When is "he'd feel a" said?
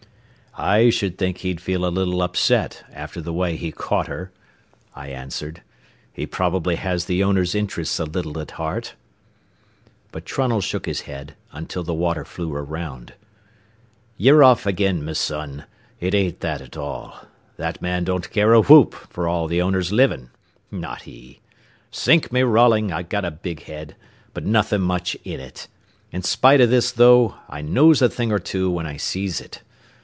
1.39-1.87